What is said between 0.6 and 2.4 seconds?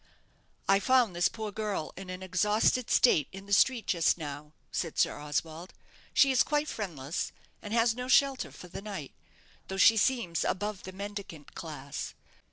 "I found this poor girl in an